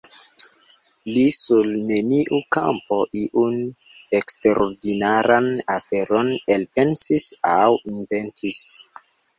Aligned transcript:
Li 1.17 1.25
sur 1.35 1.69
neniu 1.91 2.39
kampo 2.57 2.99
iun 3.25 3.61
eksterordinaran 4.21 5.53
aferon 5.77 6.35
elpensis 6.59 7.33
aŭ 7.57 7.63
inventis. 7.95 8.63